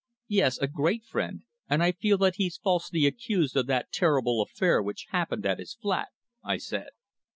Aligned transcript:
"Yes, 0.29 0.57
a 0.57 0.65
great 0.65 1.05
friend, 1.05 1.43
and 1.69 1.83
I 1.83 1.91
feel 1.91 2.17
that 2.17 2.37
he's 2.37 2.57
falsely 2.57 3.05
accused 3.05 3.55
of 3.55 3.67
that 3.67 3.91
terrible 3.91 4.41
affair 4.41 4.81
which 4.81 5.05
happened 5.11 5.45
at 5.45 5.59
his 5.59 5.75
flat," 5.75 6.07
I 6.43 6.57
said. 6.57 6.89